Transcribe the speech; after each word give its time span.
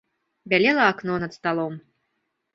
Бялела 0.53 0.87
акно 0.93 1.19
над 1.25 1.37
сталом. 1.39 1.79